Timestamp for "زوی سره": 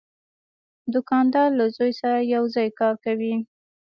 1.75-2.19